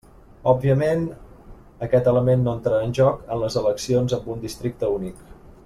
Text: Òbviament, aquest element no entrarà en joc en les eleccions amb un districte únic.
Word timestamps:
Òbviament, 0.51 1.03
aquest 1.87 2.09
element 2.13 2.43
no 2.47 2.55
entrarà 2.59 2.81
en 2.87 2.97
joc 3.01 3.21
en 3.35 3.43
les 3.45 3.59
eleccions 3.63 4.17
amb 4.19 4.33
un 4.37 4.43
districte 4.49 4.91
únic. 4.99 5.25